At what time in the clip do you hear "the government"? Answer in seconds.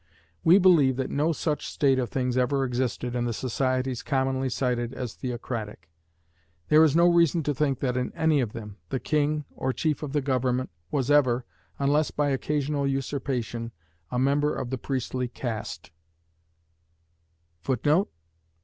10.11-10.71